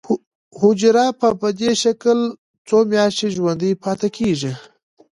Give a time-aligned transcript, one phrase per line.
[0.59, 2.19] حجره په دې شکل
[2.67, 4.53] څو میاشتې ژوندی پاتې کیږي.